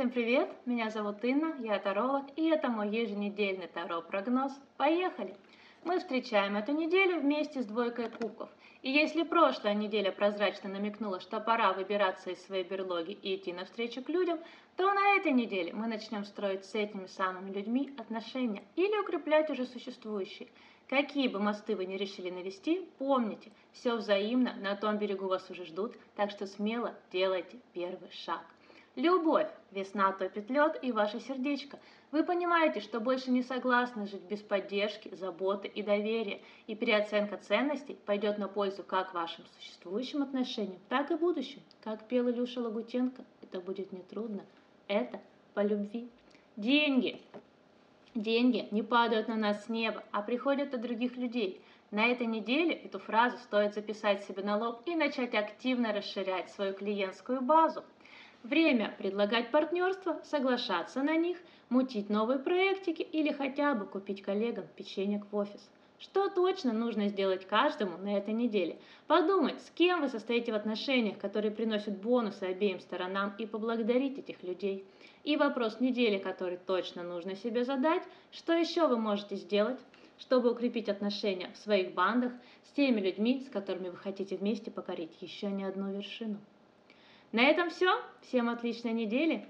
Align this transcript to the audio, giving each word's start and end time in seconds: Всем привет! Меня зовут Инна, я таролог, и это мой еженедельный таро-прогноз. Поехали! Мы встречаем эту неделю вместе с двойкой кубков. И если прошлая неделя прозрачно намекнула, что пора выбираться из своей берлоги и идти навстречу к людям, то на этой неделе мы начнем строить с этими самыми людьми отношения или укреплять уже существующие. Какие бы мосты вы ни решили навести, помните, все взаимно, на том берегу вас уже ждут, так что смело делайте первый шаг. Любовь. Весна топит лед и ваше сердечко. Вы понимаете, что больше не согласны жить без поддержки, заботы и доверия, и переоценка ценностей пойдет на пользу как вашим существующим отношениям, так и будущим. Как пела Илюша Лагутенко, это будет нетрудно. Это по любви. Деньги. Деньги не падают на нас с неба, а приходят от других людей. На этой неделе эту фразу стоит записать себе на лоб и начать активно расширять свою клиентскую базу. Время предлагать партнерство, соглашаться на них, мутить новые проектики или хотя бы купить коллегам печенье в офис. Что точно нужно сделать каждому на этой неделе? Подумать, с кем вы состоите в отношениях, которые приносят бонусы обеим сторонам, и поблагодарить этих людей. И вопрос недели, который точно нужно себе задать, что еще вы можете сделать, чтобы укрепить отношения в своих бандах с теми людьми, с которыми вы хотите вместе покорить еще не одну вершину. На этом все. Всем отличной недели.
Всем 0.00 0.08
привет! 0.08 0.48
Меня 0.64 0.88
зовут 0.88 1.22
Инна, 1.22 1.54
я 1.58 1.78
таролог, 1.78 2.24
и 2.34 2.48
это 2.48 2.70
мой 2.70 2.88
еженедельный 2.88 3.66
таро-прогноз. 3.66 4.50
Поехали! 4.78 5.36
Мы 5.84 5.98
встречаем 5.98 6.56
эту 6.56 6.72
неделю 6.72 7.20
вместе 7.20 7.60
с 7.60 7.66
двойкой 7.66 8.08
кубков. 8.08 8.48
И 8.80 8.90
если 8.90 9.24
прошлая 9.24 9.74
неделя 9.74 10.10
прозрачно 10.10 10.70
намекнула, 10.70 11.20
что 11.20 11.38
пора 11.38 11.74
выбираться 11.74 12.30
из 12.30 12.42
своей 12.46 12.64
берлоги 12.64 13.12
и 13.12 13.36
идти 13.36 13.52
навстречу 13.52 14.02
к 14.02 14.08
людям, 14.08 14.38
то 14.78 14.90
на 14.90 15.16
этой 15.16 15.32
неделе 15.32 15.74
мы 15.74 15.86
начнем 15.86 16.24
строить 16.24 16.64
с 16.64 16.74
этими 16.74 17.04
самыми 17.04 17.52
людьми 17.52 17.92
отношения 17.98 18.62
или 18.76 18.98
укреплять 19.02 19.50
уже 19.50 19.66
существующие. 19.66 20.48
Какие 20.88 21.28
бы 21.28 21.40
мосты 21.40 21.76
вы 21.76 21.84
ни 21.84 21.98
решили 21.98 22.30
навести, 22.30 22.88
помните, 22.96 23.52
все 23.72 23.96
взаимно, 23.96 24.54
на 24.62 24.76
том 24.76 24.96
берегу 24.96 25.28
вас 25.28 25.50
уже 25.50 25.66
ждут, 25.66 25.94
так 26.16 26.30
что 26.30 26.46
смело 26.46 26.94
делайте 27.12 27.58
первый 27.74 28.10
шаг. 28.12 28.46
Любовь. 28.96 29.48
Весна 29.70 30.12
топит 30.12 30.50
лед 30.50 30.78
и 30.82 30.90
ваше 30.90 31.20
сердечко. 31.20 31.78
Вы 32.10 32.24
понимаете, 32.24 32.80
что 32.80 32.98
больше 32.98 33.30
не 33.30 33.42
согласны 33.42 34.06
жить 34.08 34.22
без 34.22 34.40
поддержки, 34.40 35.14
заботы 35.14 35.68
и 35.68 35.80
доверия, 35.80 36.40
и 36.66 36.74
переоценка 36.74 37.36
ценностей 37.36 37.96
пойдет 38.04 38.38
на 38.38 38.48
пользу 38.48 38.82
как 38.82 39.14
вашим 39.14 39.44
существующим 39.56 40.22
отношениям, 40.22 40.80
так 40.88 41.12
и 41.12 41.14
будущим. 41.14 41.60
Как 41.84 42.08
пела 42.08 42.30
Илюша 42.30 42.60
Лагутенко, 42.60 43.24
это 43.42 43.60
будет 43.60 43.92
нетрудно. 43.92 44.44
Это 44.88 45.20
по 45.54 45.60
любви. 45.60 46.08
Деньги. 46.56 47.20
Деньги 48.16 48.66
не 48.72 48.82
падают 48.82 49.28
на 49.28 49.36
нас 49.36 49.66
с 49.66 49.68
неба, 49.68 50.02
а 50.10 50.20
приходят 50.22 50.74
от 50.74 50.80
других 50.80 51.16
людей. 51.16 51.60
На 51.92 52.06
этой 52.06 52.26
неделе 52.26 52.74
эту 52.74 52.98
фразу 52.98 53.38
стоит 53.38 53.74
записать 53.74 54.24
себе 54.24 54.42
на 54.42 54.56
лоб 54.56 54.82
и 54.86 54.96
начать 54.96 55.34
активно 55.34 55.92
расширять 55.92 56.50
свою 56.50 56.74
клиентскую 56.74 57.40
базу. 57.40 57.84
Время 58.42 58.94
предлагать 58.96 59.50
партнерство, 59.50 60.18
соглашаться 60.24 61.02
на 61.02 61.14
них, 61.14 61.36
мутить 61.68 62.08
новые 62.08 62.38
проектики 62.38 63.02
или 63.02 63.32
хотя 63.32 63.74
бы 63.74 63.84
купить 63.84 64.22
коллегам 64.22 64.64
печенье 64.76 65.22
в 65.30 65.36
офис. 65.36 65.68
Что 65.98 66.30
точно 66.30 66.72
нужно 66.72 67.08
сделать 67.08 67.46
каждому 67.46 67.98
на 67.98 68.16
этой 68.16 68.32
неделе? 68.32 68.78
Подумать, 69.06 69.60
с 69.60 69.70
кем 69.70 70.00
вы 70.00 70.08
состоите 70.08 70.52
в 70.52 70.54
отношениях, 70.54 71.18
которые 71.18 71.50
приносят 71.50 72.00
бонусы 72.00 72.44
обеим 72.44 72.80
сторонам, 72.80 73.34
и 73.36 73.44
поблагодарить 73.44 74.18
этих 74.18 74.42
людей. 74.42 74.86
И 75.22 75.36
вопрос 75.36 75.78
недели, 75.78 76.16
который 76.16 76.56
точно 76.56 77.02
нужно 77.02 77.36
себе 77.36 77.66
задать, 77.66 78.02
что 78.32 78.54
еще 78.54 78.88
вы 78.88 78.96
можете 78.96 79.36
сделать, 79.36 79.78
чтобы 80.18 80.50
укрепить 80.50 80.88
отношения 80.88 81.50
в 81.52 81.58
своих 81.58 81.92
бандах 81.92 82.32
с 82.64 82.72
теми 82.72 83.00
людьми, 83.00 83.44
с 83.46 83.50
которыми 83.50 83.90
вы 83.90 83.98
хотите 83.98 84.38
вместе 84.38 84.70
покорить 84.70 85.12
еще 85.20 85.48
не 85.48 85.64
одну 85.64 85.92
вершину. 85.92 86.38
На 87.32 87.42
этом 87.42 87.70
все. 87.70 88.00
Всем 88.22 88.48
отличной 88.48 88.92
недели. 88.92 89.46